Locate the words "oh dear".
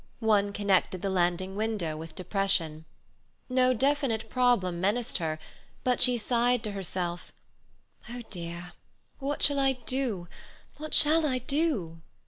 8.09-8.73